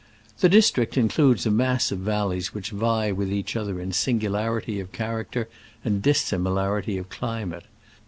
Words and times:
The 0.39 0.49
district 0.49 0.97
includes 0.97 1.45
a 1.45 1.51
mass 1.51 1.91
of 1.91 1.99
val 1.99 2.29
leys 2.29 2.55
which 2.55 2.71
vie 2.71 3.11
with 3.11 3.31
each 3.31 3.55
other 3.55 3.79
in 3.79 3.91
singu 3.91 4.23
larity 4.31 4.81
of 4.81 4.91
character 4.91 5.47
and 5.85 6.01
dissimilarity 6.01 6.97
of 6.97 7.09
climate. 7.09 7.65